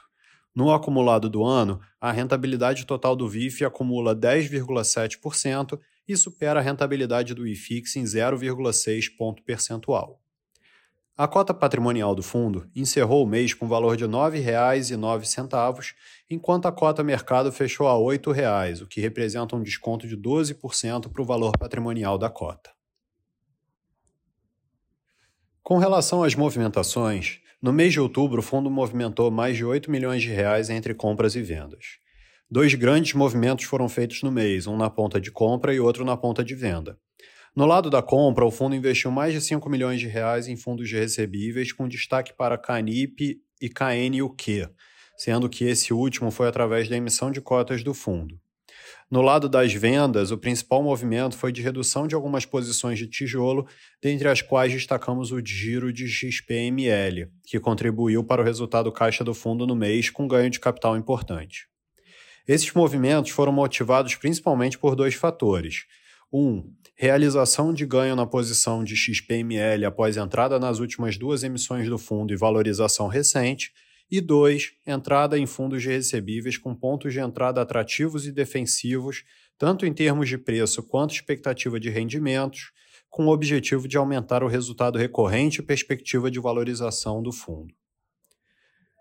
No 0.54 0.72
acumulado 0.72 1.28
do 1.28 1.44
ano, 1.44 1.78
a 2.00 2.10
rentabilidade 2.10 2.87
total 2.87 3.14
do 3.14 3.28
VIF 3.28 3.62
acumula 3.66 4.16
10,7% 4.16 5.78
e 6.08 6.16
supera 6.16 6.60
a 6.60 6.62
rentabilidade 6.62 7.34
do 7.34 7.46
IFIX 7.46 7.96
em 7.96 8.04
0,6 8.04 9.14
ponto 9.18 9.42
percentual. 9.42 10.18
A 11.14 11.28
cota 11.28 11.52
patrimonial 11.52 12.14
do 12.14 12.22
fundo 12.22 12.70
encerrou 12.75 13.22
o 13.22 13.26
mês 13.26 13.52
com 13.52 13.68
valor 13.68 13.98
de 13.98 14.04
R$ 14.04 14.10
9,09, 14.10 15.92
enquanto 16.30 16.66
a 16.66 16.72
cota 16.72 17.04
mercado 17.04 17.52
fechou 17.52 17.87
a 17.87 17.92
R$ 17.92 18.18
8,00, 18.18 18.82
o 18.82 18.87
que 18.87 19.00
representa 19.00 19.54
um 19.56 19.62
desconto 19.62 20.08
de 20.08 20.16
12% 20.16 21.12
para 21.12 21.22
o 21.22 21.25
valor 21.25 21.52
patrimonial 21.58 22.16
da 22.16 22.30
cota. 22.30 22.77
Com 25.68 25.76
relação 25.76 26.22
às 26.22 26.34
movimentações, 26.34 27.40
no 27.60 27.75
mês 27.75 27.92
de 27.92 28.00
outubro 28.00 28.40
o 28.40 28.42
fundo 28.42 28.70
movimentou 28.70 29.30
mais 29.30 29.54
de 29.54 29.66
8 29.66 29.90
milhões 29.90 30.22
de 30.22 30.30
reais 30.30 30.70
entre 30.70 30.94
compras 30.94 31.37
e 31.37 31.42
vendas. 31.42 31.98
Dois 32.50 32.72
grandes 32.72 33.12
movimentos 33.12 33.66
foram 33.66 33.87
feitos 33.87 34.22
no 34.22 34.32
mês, 34.32 34.66
um 34.66 34.78
na 34.78 34.88
ponta 34.88 35.20
de 35.20 35.30
compra 35.30 35.75
e 35.75 35.78
outro 35.78 36.06
na 36.06 36.16
ponta 36.16 36.42
de 36.42 36.54
venda. 36.54 36.98
No 37.54 37.66
lado 37.66 37.90
da 37.90 38.00
compra, 38.00 38.46
o 38.46 38.50
fundo 38.50 38.75
investiu 38.75 39.10
mais 39.10 39.34
de 39.34 39.42
5 39.42 39.68
milhões 39.68 40.00
de 40.00 40.06
reais 40.06 40.48
em 40.48 40.56
fundos 40.56 40.88
de 40.88 40.96
recebíveis, 40.96 41.70
com 41.70 41.87
destaque 41.87 42.32
para 42.32 42.56
Canip 42.56 43.38
e 43.60 43.68
KNUQ, 43.68 44.70
sendo 45.18 45.50
que 45.50 45.66
esse 45.66 45.92
último 45.92 46.30
foi 46.30 46.48
através 46.48 46.88
da 46.88 46.96
emissão 46.96 47.30
de 47.30 47.42
cotas 47.42 47.84
do 47.84 47.92
fundo. 47.92 48.40
No 49.11 49.23
lado 49.23 49.49
das 49.49 49.73
vendas, 49.73 50.30
o 50.30 50.38
principal 50.38 50.83
movimento 50.83 51.37
foi 51.37 51.50
de 51.50 51.62
redução 51.62 52.07
de 52.07 52.14
algumas 52.14 52.45
posições 52.45 52.99
de 52.99 53.07
tijolo, 53.07 53.66
dentre 54.02 54.28
as 54.28 54.42
quais 54.42 54.73
destacamos 54.73 55.33
o 55.33 55.45
giro 55.45 55.92
de 55.92 56.07
XPML, 56.07 57.28
que 57.47 57.59
contribuiu 57.59 58.23
para 58.23 58.42
o 58.42 58.45
resultado 58.45 58.92
caixa 58.92 59.25
do 59.25 59.35
fundo 59.35 59.66
no 59.66 59.75
mês 59.75 60.11
com 60.11 60.28
ganho 60.28 60.50
de 60.50 60.61
capital 60.61 60.97
importante. 60.97 61.66
Esses 62.47 62.73
movimentos 62.73 63.30
foram 63.30 63.52
motivados 63.52 64.14
principalmente 64.14 64.78
por 64.78 64.97
dois 64.97 65.14
fatores. 65.14 65.85
Um, 66.33 66.73
realização 66.95 67.73
de 67.73 67.87
ganho 67.87 68.16
na 68.16 68.26
posição 68.26 68.83
de 68.83 68.97
XPML 68.97 69.85
após 69.85 70.16
entrada 70.16 70.59
nas 70.59 70.78
últimas 70.78 71.16
duas 71.16 71.42
emissões 71.42 71.88
do 71.88 71.99
fundo 71.99 72.33
e 72.33 72.37
valorização 72.37 73.07
recente, 73.07 73.73
e 74.10 74.20
dois, 74.20 74.72
entrada 74.86 75.38
em 75.38 75.46
fundos 75.46 75.82
de 75.82 75.88
recebíveis 75.88 76.56
com 76.56 76.74
pontos 76.74 77.12
de 77.12 77.20
entrada 77.20 77.60
atrativos 77.60 78.26
e 78.26 78.32
defensivos, 78.32 79.24
tanto 79.58 79.84
em 79.84 79.92
termos 79.92 80.28
de 80.28 80.38
preço 80.38 80.82
quanto 80.82 81.14
expectativa 81.14 81.78
de 81.78 81.90
rendimentos, 81.90 82.72
com 83.10 83.26
o 83.26 83.32
objetivo 83.32 83.88
de 83.88 83.96
aumentar 83.96 84.42
o 84.42 84.48
resultado 84.48 84.98
recorrente 84.98 85.60
e 85.60 85.64
perspectiva 85.64 86.30
de 86.30 86.38
valorização 86.38 87.22
do 87.22 87.32
fundo. 87.32 87.74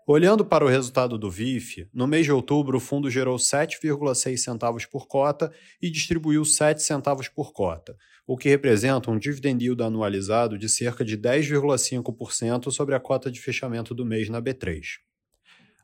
Olhando 0.06 0.42
para 0.42 0.64
o 0.64 0.68
resultado 0.68 1.18
do 1.18 1.30
VIF, 1.30 1.86
no 1.92 2.06
mês 2.06 2.24
de 2.24 2.32
outubro 2.32 2.78
o 2.78 2.80
fundo 2.80 3.10
gerou 3.10 3.36
7,6 3.36 4.38
centavos 4.38 4.86
por 4.86 5.06
cota 5.06 5.52
e 5.82 5.90
distribuiu 5.90 6.46
7 6.46 6.82
centavos 6.82 7.28
por 7.28 7.52
cota, 7.52 7.94
o 8.28 8.36
que 8.36 8.50
representa 8.50 9.10
um 9.10 9.18
dividend 9.18 9.64
yield 9.64 9.82
anualizado 9.82 10.58
de 10.58 10.68
cerca 10.68 11.02
de 11.02 11.16
10,5% 11.16 12.70
sobre 12.70 12.94
a 12.94 13.00
cota 13.00 13.30
de 13.30 13.40
fechamento 13.40 13.94
do 13.94 14.04
mês 14.04 14.28
na 14.28 14.38
B3. 14.42 14.82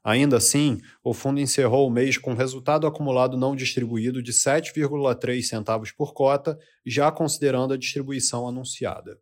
Ainda 0.05 0.37
assim, 0.37 0.79
o 1.03 1.15
fundo 1.15 1.41
encerrou 1.41 1.89
o 1.89 1.91
mês 1.91 2.19
com 2.19 2.35
resultado 2.35 2.87
acumulado 2.87 3.39
não 3.39 3.57
distribuído 3.57 4.23
de 4.23 4.31
7,3 4.31 5.41
centavos 5.41 5.91
por 5.91 6.13
cota, 6.13 6.59
já 6.85 7.11
considerando 7.11 7.73
a 7.73 7.79
distribuição 7.79 8.47
anunciada. 8.47 9.19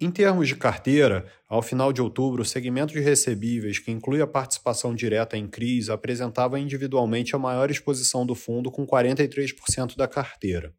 Em 0.00 0.10
termos 0.10 0.48
de 0.48 0.56
carteira, 0.56 1.30
ao 1.46 1.60
final 1.60 1.92
de 1.92 2.00
outubro, 2.00 2.40
o 2.40 2.46
segmento 2.46 2.94
de 2.94 3.00
recebíveis, 3.00 3.78
que 3.78 3.90
inclui 3.90 4.22
a 4.22 4.26
participação 4.26 4.94
direta 4.94 5.36
em 5.36 5.46
CRIs, 5.46 5.90
apresentava 5.90 6.58
individualmente 6.58 7.36
a 7.36 7.38
maior 7.38 7.70
exposição 7.70 8.24
do 8.24 8.34
fundo, 8.34 8.70
com 8.70 8.86
43% 8.86 9.96
da 9.96 10.08
carteira. 10.08 10.72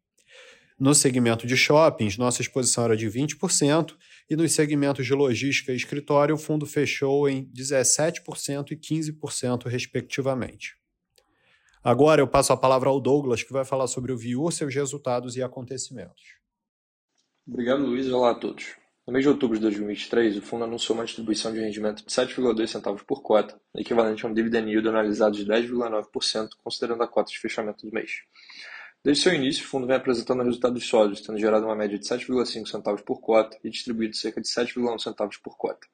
No 0.80 0.94
segmento 0.94 1.46
de 1.46 1.58
shoppings, 1.58 2.16
nossa 2.16 2.40
exposição 2.40 2.84
era 2.84 2.96
de 2.96 3.06
20%, 3.06 3.94
e 4.30 4.34
nos 4.34 4.52
segmentos 4.52 5.04
de 5.04 5.12
logística 5.12 5.72
e 5.72 5.76
escritório, 5.76 6.34
o 6.34 6.38
fundo 6.38 6.64
fechou 6.64 7.28
em 7.28 7.44
17% 7.52 8.70
e 8.70 8.76
15%, 8.76 9.66
respectivamente. 9.66 10.76
Agora 11.84 12.22
eu 12.22 12.26
passo 12.26 12.54
a 12.54 12.56
palavra 12.56 12.88
ao 12.88 12.98
Douglas, 12.98 13.42
que 13.42 13.52
vai 13.52 13.62
falar 13.62 13.88
sobre 13.88 14.10
o 14.10 14.16
Viur, 14.16 14.50
seus 14.52 14.74
resultados 14.74 15.36
e 15.36 15.42
acontecimentos. 15.42 16.38
Obrigado, 17.46 17.84
Luiz. 17.84 18.08
Olá 18.08 18.30
a 18.30 18.34
todos. 18.34 18.74
No 19.06 19.12
mês 19.12 19.22
de 19.22 19.28
outubro 19.28 19.58
de 19.58 19.62
2023, 19.62 20.38
o 20.38 20.42
fundo 20.42 20.64
anunciou 20.64 20.96
uma 20.96 21.04
distribuição 21.04 21.52
de 21.52 21.60
rendimento 21.60 22.02
de 22.06 22.10
7,2 22.10 22.66
centavos 22.68 23.02
por 23.02 23.20
cota, 23.20 23.60
equivalente 23.76 24.24
a 24.24 24.30
um 24.30 24.32
dividend 24.32 24.70
yield 24.70 24.88
analisado 24.88 25.36
de 25.36 25.44
10,9%, 25.44 26.48
considerando 26.64 27.02
a 27.02 27.06
cota 27.06 27.30
de 27.30 27.38
fechamento 27.38 27.86
do 27.86 27.92
mês. 27.92 28.22
Desde 29.02 29.22
seu 29.22 29.32
início, 29.32 29.64
o 29.64 29.66
fundo 29.66 29.86
vem 29.86 29.96
apresentando 29.96 30.42
resultados 30.42 30.86
sólidos, 30.86 31.22
tendo 31.22 31.38
gerado 31.38 31.64
uma 31.64 31.74
média 31.74 31.98
de 31.98 32.04
7,5 32.04 32.66
centavos 32.66 33.00
por 33.00 33.18
cota 33.18 33.56
e 33.64 33.70
distribuído 33.70 34.14
cerca 34.14 34.42
de 34.42 34.46
7,1 34.46 34.98
centavos 34.98 35.38
por 35.38 35.56
cota. 35.56 35.86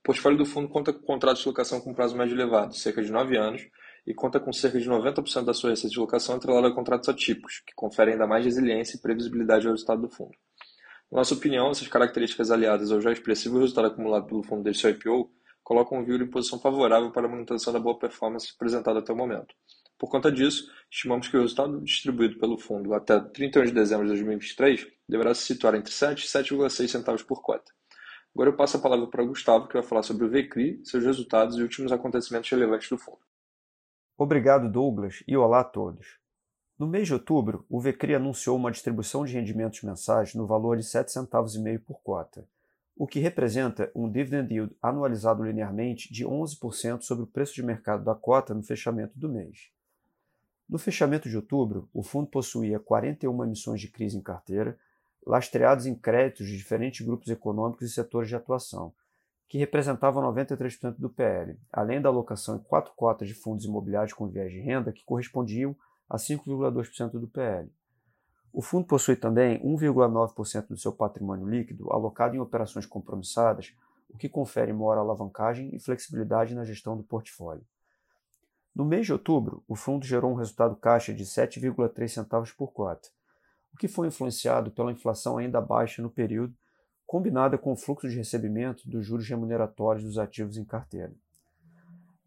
O 0.00 0.02
portfólio 0.02 0.38
do 0.38 0.46
fundo 0.46 0.66
conta 0.66 0.90
com 0.90 1.00
contratos 1.00 1.42
de 1.42 1.48
locação 1.48 1.78
com 1.78 1.92
prazo 1.92 2.16
médio 2.16 2.34
elevado, 2.34 2.74
cerca 2.74 3.02
de 3.02 3.12
9 3.12 3.36
anos, 3.36 3.68
e 4.06 4.14
conta 4.14 4.40
com 4.40 4.50
cerca 4.50 4.80
de 4.80 4.88
90% 4.88 5.44
da 5.44 5.52
sua 5.52 5.68
receita 5.68 5.92
de 5.92 6.00
locação 6.00 6.36
atrelada 6.36 6.68
a 6.68 6.74
contratos 6.74 7.10
atípicos, 7.10 7.62
que 7.66 7.74
conferem 7.74 8.14
ainda 8.14 8.26
mais 8.26 8.46
resiliência 8.46 8.96
e 8.96 9.00
previsibilidade 9.00 9.66
ao 9.66 9.72
resultado 9.72 10.00
do 10.00 10.08
fundo. 10.08 10.32
Na 11.12 11.18
nossa 11.18 11.34
opinião, 11.34 11.70
essas 11.70 11.88
características 11.88 12.50
aliadas 12.50 12.90
ao 12.90 13.02
já 13.02 13.12
expressivo 13.12 13.58
resultado 13.58 13.88
acumulado 13.88 14.26
pelo 14.26 14.42
fundo 14.42 14.62
desde 14.62 14.80
seu 14.80 14.90
IPO 14.90 15.30
colocam 15.62 16.00
o 16.00 16.04
Viur 16.04 16.22
em 16.22 16.30
posição 16.30 16.58
favorável 16.58 17.10
para 17.12 17.26
a 17.26 17.30
manutenção 17.30 17.74
da 17.74 17.78
boa 17.78 17.98
performance 17.98 18.50
apresentada 18.54 19.00
até 19.00 19.12
o 19.12 19.16
momento. 19.16 19.54
Por 19.98 20.08
conta 20.08 20.30
disso, 20.30 20.70
estimamos 20.88 21.26
que 21.26 21.36
o 21.36 21.40
resultado 21.40 21.80
distribuído 21.80 22.38
pelo 22.38 22.56
fundo 22.56 22.94
até 22.94 23.18
31 23.18 23.66
de 23.66 23.72
dezembro 23.72 24.04
de 24.04 24.12
2023 24.12 24.86
deverá 25.08 25.34
se 25.34 25.42
situar 25.42 25.74
entre 25.74 25.92
7 25.92 26.24
e 26.24 26.28
7,6 26.28 26.86
centavos 26.86 27.22
por 27.22 27.42
cota. 27.42 27.72
Agora 28.32 28.50
eu 28.50 28.56
passo 28.56 28.76
a 28.76 28.80
palavra 28.80 29.08
para 29.08 29.24
o 29.24 29.26
Gustavo, 29.26 29.66
que 29.66 29.74
vai 29.74 29.82
falar 29.82 30.04
sobre 30.04 30.24
o 30.24 30.30
VCRI, 30.30 30.80
seus 30.84 31.04
resultados 31.04 31.56
e 31.56 31.62
últimos 31.62 31.90
acontecimentos 31.90 32.48
relevantes 32.48 32.88
do 32.88 32.96
fundo. 32.96 33.18
Obrigado, 34.16 34.70
Douglas, 34.70 35.24
e 35.26 35.36
olá 35.36 35.60
a 35.60 35.64
todos. 35.64 36.18
No 36.78 36.86
mês 36.86 37.08
de 37.08 37.14
outubro, 37.14 37.66
o 37.68 37.80
VCRI 37.80 38.14
anunciou 38.14 38.56
uma 38.56 38.70
distribuição 38.70 39.24
de 39.24 39.32
rendimentos 39.32 39.82
mensais 39.82 40.32
no 40.32 40.46
valor 40.46 40.76
de 40.76 40.84
7 40.84 41.10
centavos 41.10 41.56
e 41.56 41.60
meio 41.60 41.80
por 41.80 42.00
cota, 42.02 42.46
o 42.96 43.04
que 43.04 43.18
representa 43.18 43.90
um 43.96 44.08
dividend 44.08 44.54
yield 44.54 44.76
anualizado 44.80 45.42
linearmente 45.42 46.12
de 46.12 46.24
11% 46.24 47.02
sobre 47.02 47.24
o 47.24 47.26
preço 47.26 47.54
de 47.54 47.64
mercado 47.64 48.04
da 48.04 48.14
cota 48.14 48.54
no 48.54 48.62
fechamento 48.62 49.18
do 49.18 49.28
mês. 49.28 49.76
No 50.68 50.78
fechamento 50.78 51.30
de 51.30 51.36
outubro, 51.36 51.88
o 51.94 52.02
fundo 52.02 52.26
possuía 52.26 52.78
41 52.78 53.44
emissões 53.44 53.80
de 53.80 53.88
crise 53.88 54.18
em 54.18 54.20
carteira, 54.20 54.78
lastreados 55.26 55.86
em 55.86 55.94
créditos 55.94 56.46
de 56.46 56.58
diferentes 56.58 57.06
grupos 57.06 57.28
econômicos 57.28 57.88
e 57.88 57.92
setores 57.92 58.28
de 58.28 58.36
atuação, 58.36 58.92
que 59.48 59.56
representavam 59.56 60.22
93% 60.30 60.96
do 60.98 61.08
PL, 61.08 61.58
além 61.72 62.02
da 62.02 62.10
alocação 62.10 62.56
em 62.56 62.58
quatro 62.58 62.92
cotas 62.94 63.26
de 63.26 63.34
fundos 63.34 63.64
imobiliários 63.64 64.12
com 64.12 64.28
viés 64.28 64.52
de 64.52 64.60
renda 64.60 64.92
que 64.92 65.04
correspondiam 65.04 65.74
a 66.08 66.18
5,2% 66.18 67.12
do 67.12 67.26
PL. 67.26 67.72
O 68.52 68.60
fundo 68.60 68.86
possui 68.86 69.16
também 69.16 69.58
1,9% 69.62 70.68
do 70.68 70.76
seu 70.76 70.92
patrimônio 70.92 71.48
líquido 71.48 71.90
alocado 71.90 72.36
em 72.36 72.40
operações 72.40 72.84
compromissadas, 72.84 73.74
o 74.10 74.18
que 74.18 74.28
confere 74.28 74.72
maior 74.72 74.98
alavancagem 74.98 75.74
e 75.74 75.80
flexibilidade 75.80 76.54
na 76.54 76.64
gestão 76.64 76.94
do 76.94 77.02
portfólio. 77.02 77.64
No 78.78 78.84
mês 78.84 79.06
de 79.06 79.12
outubro, 79.12 79.64
o 79.66 79.74
fundo 79.74 80.06
gerou 80.06 80.30
um 80.30 80.36
resultado 80.36 80.76
caixa 80.76 81.12
de 81.12 81.24
7,3 81.24 82.06
centavos 82.06 82.52
por 82.52 82.72
cota, 82.72 83.08
o 83.74 83.76
que 83.76 83.88
foi 83.88 84.06
influenciado 84.06 84.70
pela 84.70 84.92
inflação 84.92 85.36
ainda 85.36 85.60
baixa 85.60 86.00
no 86.00 86.08
período, 86.08 86.54
combinada 87.04 87.58
com 87.58 87.72
o 87.72 87.76
fluxo 87.76 88.08
de 88.08 88.14
recebimento 88.14 88.88
dos 88.88 89.04
juros 89.04 89.28
remuneratórios 89.28 90.04
dos 90.04 90.16
ativos 90.16 90.56
em 90.56 90.64
carteira. 90.64 91.12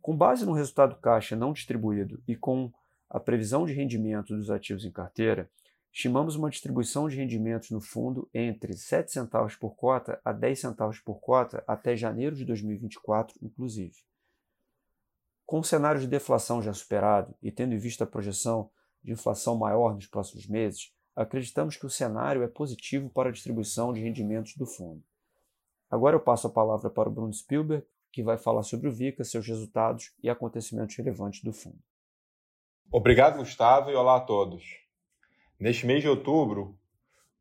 Com 0.01 0.13
base 0.13 0.45
no 0.45 0.51
resultado 0.51 0.97
caixa 0.97 1.37
não 1.37 1.53
distribuído 1.53 2.21
e 2.27 2.35
com 2.35 2.69
a 3.09 3.17
previsão 3.17 3.65
de 3.65 3.71
rendimento 3.71 4.35
dos 4.35 4.51
ativos 4.51 4.83
em 4.83 4.91
carteira, 4.91 5.49
estimamos 5.89 6.35
uma 6.35 6.49
distribuição 6.49 7.07
de 7.07 7.15
rendimentos 7.15 7.71
no 7.71 7.79
fundo 7.79 8.29
entre 8.33 8.73
7 8.73 9.09
centavos 9.09 9.55
por 9.55 9.73
cota 9.77 10.19
a 10.25 10.33
10 10.33 10.59
centavos 10.59 10.99
por 10.99 11.21
cota 11.21 11.63
até 11.65 11.95
janeiro 11.95 12.35
de 12.35 12.43
2024, 12.43 13.39
inclusive. 13.41 13.95
Com 15.51 15.59
o 15.59 15.63
cenário 15.65 15.99
de 15.99 16.07
deflação 16.07 16.61
já 16.61 16.71
superado 16.71 17.35
e 17.43 17.51
tendo 17.51 17.73
em 17.73 17.77
vista 17.77 18.05
a 18.05 18.07
projeção 18.07 18.71
de 19.03 19.11
inflação 19.11 19.57
maior 19.57 19.93
nos 19.93 20.07
próximos 20.07 20.47
meses, 20.47 20.93
acreditamos 21.13 21.75
que 21.75 21.85
o 21.85 21.89
cenário 21.89 22.41
é 22.41 22.47
positivo 22.47 23.09
para 23.09 23.27
a 23.27 23.31
distribuição 23.33 23.91
de 23.91 23.99
rendimentos 23.99 24.55
do 24.55 24.65
fundo. 24.65 25.03
Agora 25.89 26.15
eu 26.15 26.21
passo 26.21 26.47
a 26.47 26.49
palavra 26.49 26.89
para 26.89 27.09
o 27.09 27.11
Bruno 27.11 27.33
Spielberg, 27.33 27.85
que 28.13 28.23
vai 28.23 28.37
falar 28.37 28.63
sobre 28.63 28.87
o 28.87 28.93
VICA, 28.93 29.25
seus 29.25 29.45
resultados 29.45 30.13
e 30.23 30.29
acontecimentos 30.29 30.95
relevantes 30.95 31.43
do 31.43 31.51
fundo. 31.51 31.83
Obrigado, 32.89 33.39
Gustavo, 33.39 33.91
e 33.91 33.93
olá 33.93 34.15
a 34.15 34.21
todos. 34.21 34.63
Neste 35.59 35.85
mês 35.85 36.01
de 36.01 36.07
outubro, 36.07 36.79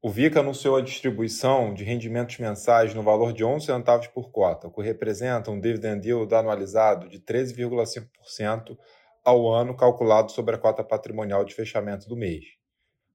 o 0.02 0.08
VICA 0.08 0.40
anunciou 0.40 0.76
a 0.76 0.80
distribuição 0.80 1.74
de 1.74 1.84
rendimentos 1.84 2.38
mensais 2.38 2.94
no 2.94 3.02
valor 3.02 3.34
de 3.34 3.44
11 3.44 3.66
centavos 3.66 4.06
por 4.06 4.30
cota, 4.30 4.66
o 4.66 4.70
que 4.70 4.80
representa 4.80 5.50
um 5.50 5.60
dividend 5.60 6.08
yield 6.08 6.34
anualizado 6.34 7.06
de 7.06 7.20
13,5% 7.20 8.78
ao 9.22 9.52
ano 9.52 9.76
calculado 9.76 10.32
sobre 10.32 10.54
a 10.54 10.58
cota 10.58 10.82
patrimonial 10.82 11.44
de 11.44 11.54
fechamento 11.54 12.08
do 12.08 12.16
mês. 12.16 12.46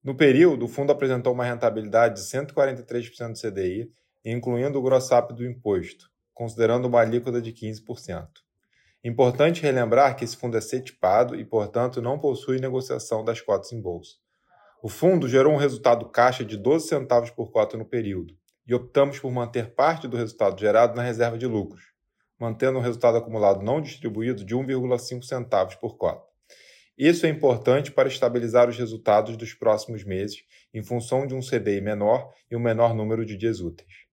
No 0.04 0.16
período, 0.16 0.66
o 0.66 0.68
fundo 0.68 0.92
apresentou 0.92 1.34
uma 1.34 1.44
rentabilidade 1.44 2.22
de 2.22 2.28
143% 2.28 3.32
do 3.32 3.42
CDI, 3.42 3.92
incluindo 4.24 4.78
o 4.78 4.82
gross-up 4.84 5.34
do 5.34 5.44
imposto, 5.44 6.12
considerando 6.36 6.88
uma 6.88 7.02
alíquota 7.02 7.42
de 7.42 7.52
15%. 7.52 8.28
Importante 9.04 9.64
relembrar 9.64 10.16
que 10.16 10.24
esse 10.24 10.38
fundo 10.38 10.56
é 10.56 10.62
setipado 10.62 11.36
e, 11.36 11.44
portanto, 11.44 12.00
não 12.00 12.20
possui 12.20 12.60
negociação 12.60 13.26
das 13.26 13.42
cotas 13.42 13.72
em 13.72 13.82
bolsa. 13.82 14.25
O 14.82 14.90
fundo 14.90 15.28
gerou 15.28 15.54
um 15.54 15.58
resultado 15.58 16.08
caixa 16.10 16.44
de 16.44 16.58
12 16.58 16.88
centavos 16.88 17.32
por 17.32 17.52
cota 17.52 17.78
no 17.78 17.86
período 17.86 18.36
e 18.68 18.74
optamos 18.74 19.20
por 19.20 19.32
manter 19.32 19.74
parte 19.74 20.08
do 20.08 20.18
resultado 20.18 20.60
gerado 20.60 20.96
na 20.96 21.02
reserva 21.02 21.38
de 21.38 21.48
lucros, 21.48 21.94
mantendo 22.40 22.78
um 22.78 22.82
resultado 22.82 23.18
acumulado 23.18 23.64
não 23.64 23.82
distribuído 23.82 24.44
de 24.44 24.56
1,5 24.56 25.24
centavos 25.24 25.76
por 25.76 25.98
cota. 25.98 26.26
Isso 26.98 27.26
é 27.26 27.30
importante 27.30 27.92
para 27.92 28.08
estabilizar 28.08 28.70
os 28.70 28.78
resultados 28.78 29.36
dos 29.36 29.54
próximos 29.54 30.04
meses 30.04 30.44
em 30.74 30.84
função 30.84 31.26
de 31.26 31.34
um 31.34 31.40
CDI 31.40 31.82
menor 31.82 32.32
e 32.50 32.56
um 32.56 32.60
menor 32.60 32.94
número 32.94 33.26
de 33.26 33.36
dias 33.36 33.60
úteis. 33.60 34.06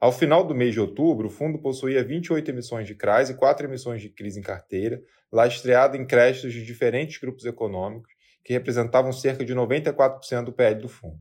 Ao 0.00 0.12
final 0.12 0.44
do 0.44 0.54
mês 0.54 0.74
de 0.74 0.80
outubro, 0.80 1.28
o 1.28 1.30
fundo 1.30 1.58
possuía 1.58 2.04
28 2.04 2.50
emissões 2.50 2.86
de 2.86 2.94
CRAs 2.94 3.30
e 3.30 3.34
4 3.34 3.66
emissões 3.66 4.00
de 4.00 4.08
CRIs 4.08 4.36
em 4.36 4.42
carteira, 4.42 5.02
lastreado 5.30 5.96
em 5.96 6.06
créditos 6.06 6.52
de 6.52 6.64
diferentes 6.64 7.18
grupos 7.18 7.44
econômicos 7.44 8.17
que 8.48 8.54
representavam 8.54 9.12
cerca 9.12 9.44
de 9.44 9.54
94% 9.54 10.44
do 10.44 10.54
PL 10.54 10.80
do 10.80 10.88
fundo. 10.88 11.18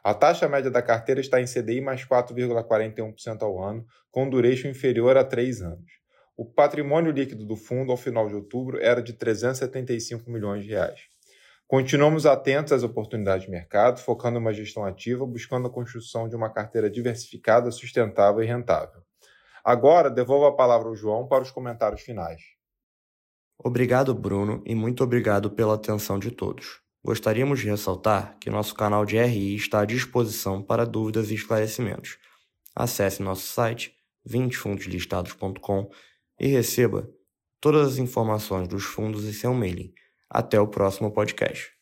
A 0.00 0.14
taxa 0.14 0.48
média 0.48 0.70
da 0.70 0.80
carteira 0.80 1.20
está 1.20 1.40
em 1.40 1.44
CDI 1.44 1.80
mais 1.80 2.04
4,41% 2.04 3.42
ao 3.42 3.60
ano, 3.60 3.84
com 4.12 4.30
duration 4.30 4.68
inferior 4.68 5.16
a 5.16 5.24
3 5.24 5.60
anos. 5.60 5.90
O 6.36 6.44
patrimônio 6.44 7.10
líquido 7.10 7.44
do 7.44 7.56
fundo 7.56 7.90
ao 7.90 7.96
final 7.96 8.28
de 8.28 8.36
outubro 8.36 8.78
era 8.80 9.02
de 9.02 9.12
375 9.12 10.30
milhões 10.30 10.62
de 10.62 10.70
reais. 10.70 11.00
Continuamos 11.66 12.26
atentos 12.26 12.72
às 12.72 12.84
oportunidades 12.84 13.46
de 13.46 13.50
mercado, 13.50 13.98
focando 13.98 14.38
em 14.38 14.40
uma 14.40 14.54
gestão 14.54 14.84
ativa, 14.84 15.26
buscando 15.26 15.66
a 15.66 15.72
construção 15.72 16.28
de 16.28 16.36
uma 16.36 16.48
carteira 16.48 16.88
diversificada, 16.88 17.72
sustentável 17.72 18.40
e 18.40 18.46
rentável. 18.46 19.02
Agora, 19.64 20.08
devolvo 20.08 20.46
a 20.46 20.54
palavra 20.54 20.86
ao 20.86 20.94
João 20.94 21.26
para 21.26 21.42
os 21.42 21.50
comentários 21.50 22.02
finais. 22.02 22.40
Obrigado, 23.62 24.14
Bruno, 24.14 24.62
e 24.64 24.74
muito 24.74 25.02
obrigado 25.02 25.50
pela 25.50 25.74
atenção 25.74 26.18
de 26.18 26.30
todos. 26.30 26.80
Gostaríamos 27.04 27.60
de 27.60 27.68
ressaltar 27.68 28.36
que 28.38 28.50
nosso 28.50 28.74
canal 28.74 29.04
de 29.04 29.16
RI 29.16 29.56
está 29.56 29.80
à 29.80 29.84
disposição 29.84 30.62
para 30.62 30.84
dúvidas 30.84 31.30
e 31.30 31.34
esclarecimentos. 31.34 32.18
Acesse 32.74 33.22
nosso 33.22 33.46
site 33.46 33.92
20fundoslistados.com 34.28 35.90
e 36.38 36.46
receba 36.46 37.08
todas 37.60 37.88
as 37.88 37.98
informações 37.98 38.68
dos 38.68 38.84
fundos 38.84 39.24
em 39.24 39.32
seu 39.32 39.52
mailing. 39.52 39.92
Até 40.30 40.60
o 40.60 40.68
próximo 40.68 41.10
podcast. 41.12 41.77